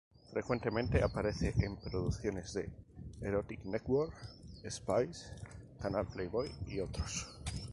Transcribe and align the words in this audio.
Frecuentemente 0.33 1.03
aparece 1.03 1.53
en 1.59 1.77
producciones 1.77 2.51
de 2.55 2.67
"The 3.19 3.27
Erotic 3.27 3.65
Network", 3.65 4.11
Spice, 4.67 5.27
Canal 5.79 6.07
Playboy 6.07 6.49
y 6.65 6.79
otros. 6.79 7.27